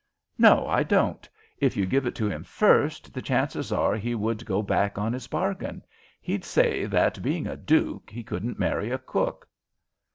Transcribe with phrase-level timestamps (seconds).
[0.39, 1.29] "No, I don't.
[1.59, 5.13] If you give it to him first, the chances are he would go back on
[5.13, 5.83] his bargain.
[6.19, 9.47] He'd say that, being a duke, he couldn't marry a cook."